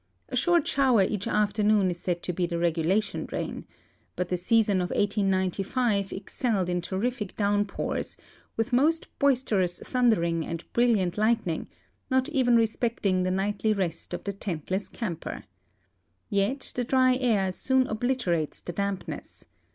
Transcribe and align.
A 0.29 0.35
short 0.35 0.67
shower 0.67 1.03
each 1.03 1.27
afternoon 1.27 1.91
is 1.91 1.99
said 1.99 2.23
to 2.23 2.33
be 2.33 2.47
the 2.47 2.57
regulation 2.57 3.29
rain, 3.31 3.67
but 4.15 4.29
the 4.29 4.35
season 4.35 4.77
of 4.81 4.89
1895 4.89 6.11
excelled 6.11 6.69
in 6.69 6.81
terrific 6.81 7.35
downpours, 7.35 8.17
with 8.57 8.73
most 8.73 9.09
boisterous 9.19 9.77
thundering 9.77 10.43
and 10.43 10.63
bril 10.73 10.95
liant 10.95 11.19
lightning, 11.19 11.67
not 12.09 12.27
even 12.29 12.55
respecting 12.55 13.21
the 13.21 13.29
nightly 13.29 13.73
rest 13.73 14.11
of 14.15 14.23
the 14.23 14.33
tentless 14.33 14.89
camper. 14.89 15.43
Yet 16.31 16.71
the 16.75 16.83
dry 16.83 17.15
air 17.17 17.51
soon 17.51 17.85
obliterates 17.85 18.59
the 18.61 18.73
dampness. 18.73 19.45